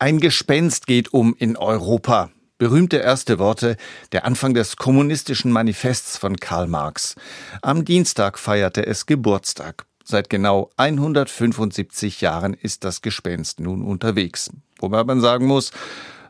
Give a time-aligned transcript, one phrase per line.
[0.00, 2.30] Ein Gespenst geht um in Europa.
[2.56, 3.76] Berühmte erste Worte,
[4.12, 7.16] der Anfang des kommunistischen Manifests von Karl Marx.
[7.62, 9.86] Am Dienstag feierte es Geburtstag.
[10.04, 14.50] Seit genau 175 Jahren ist das Gespenst nun unterwegs.
[14.78, 15.72] Wobei man sagen muss,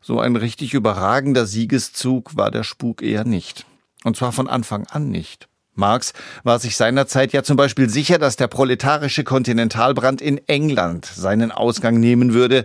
[0.00, 3.66] so ein richtig überragender Siegeszug war der Spuk eher nicht.
[4.02, 5.46] Und zwar von Anfang an nicht.
[5.74, 11.52] Marx war sich seinerzeit ja zum Beispiel sicher, dass der proletarische Kontinentalbrand in England seinen
[11.52, 12.64] Ausgang nehmen würde.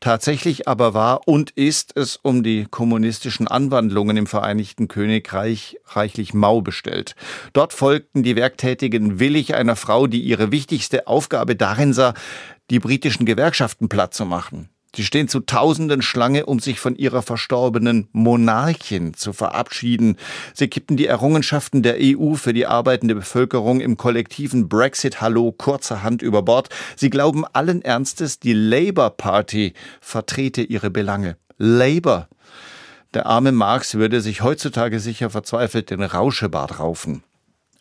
[0.00, 6.60] Tatsächlich aber war und ist es um die kommunistischen Anwandlungen im Vereinigten Königreich reichlich mau
[6.60, 7.16] bestellt.
[7.52, 12.14] Dort folgten die Werktätigen willig einer Frau, die ihre wichtigste Aufgabe darin sah,
[12.70, 14.68] die britischen Gewerkschaften platt zu machen.
[14.94, 20.16] Sie stehen zu Tausenden Schlange, um sich von ihrer verstorbenen Monarchin zu verabschieden.
[20.54, 26.42] Sie kippen die Errungenschaften der EU für die arbeitende Bevölkerung im kollektiven Brexit-Hallo kurzerhand über
[26.42, 26.70] Bord.
[26.96, 31.36] Sie glauben allen Ernstes, die Labour Party vertrete ihre Belange.
[31.58, 32.28] Labour.
[33.14, 37.22] Der arme Marx würde sich heutzutage sicher verzweifelt den Rauschebart raufen.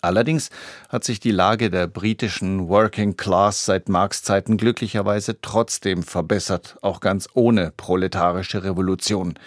[0.08, 0.50] Allerdings
[0.88, 7.02] hat sich die Lage der britischen Working Class seit Marx Zeiten glücklicherweise trotzdem verbessert, auch
[7.02, 9.38] ganz ohne proletarische Revolution.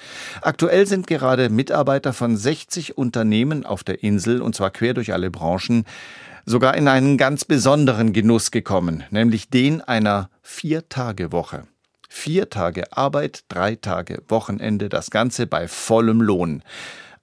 [0.43, 5.31] Aktuell sind gerade Mitarbeiter von 60 Unternehmen auf der Insel, und zwar quer durch alle
[5.31, 5.87] Branchen,
[6.45, 11.65] sogar in einen ganz besonderen Genuss gekommen, nämlich den einer Vier-Tage-Woche.
[12.11, 16.63] Vier Tage Arbeit, drei Tage Wochenende, das Ganze bei vollem Lohn.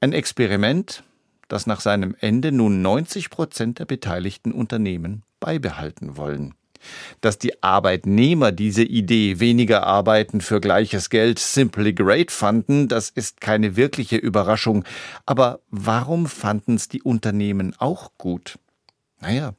[0.02, 1.04] Ein Experiment,
[1.48, 6.54] das nach seinem Ende nun 90 Prozent der beteiligten Unternehmen beibehalten wollen.
[7.22, 13.42] Dass die Arbeitnehmer diese Idee weniger Arbeiten für gleiches Geld simply great fanden, das ist
[13.42, 14.84] keine wirkliche Überraschung.
[15.26, 18.60] Aber warum fanden es die Unternehmen auch gut?
[19.20, 19.56] Naja,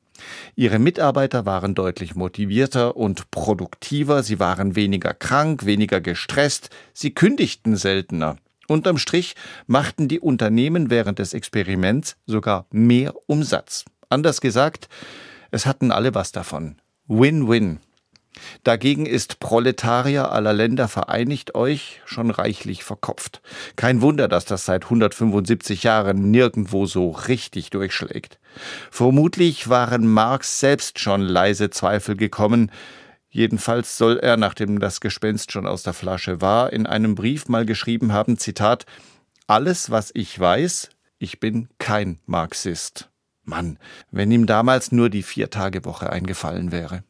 [0.57, 7.77] Ihre Mitarbeiter waren deutlich motivierter und produktiver, sie waren weniger krank, weniger gestresst, sie kündigten
[7.77, 8.37] seltener.
[8.69, 9.35] Unterm Strich
[9.67, 13.87] machten die Unternehmen während des Experiments sogar mehr Umsatz.
[14.11, 14.89] Anders gesagt,
[15.51, 16.77] es hatten alle was davon.
[17.07, 17.81] Win-win.
[18.65, 23.41] Dagegen ist Proletarier aller Länder vereinigt euch schon reichlich verkopft.
[23.75, 28.39] Kein Wunder, dass das seit 175 Jahren nirgendwo so richtig durchschlägt.
[28.91, 32.71] Vermutlich waren Marx selbst schon leise Zweifel gekommen,
[33.31, 37.67] Jedenfalls soll er, nachdem das Gespenst schon aus der Flasche war, in einem Brief mal
[37.67, 38.87] geschrieben haben, Zitat,
[39.47, 43.11] alles, was ich weiß, ich bin kein Marxist.
[43.45, 43.79] Mann,
[44.11, 47.03] wenn ihm damals nur die Viertagewoche eingefallen wäre.